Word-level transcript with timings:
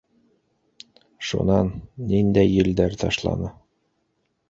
Шунан, 1.27 1.71
ниндәй 2.15 2.53
елдәр 2.57 3.01
ташланы? 3.07 3.57